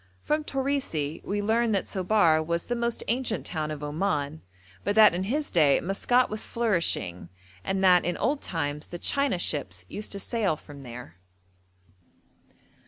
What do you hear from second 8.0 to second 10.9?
'in old times the China ships used to sail from